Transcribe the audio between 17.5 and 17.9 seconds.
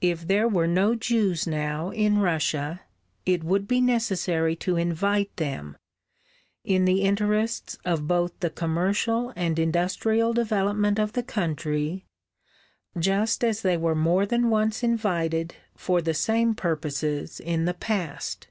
the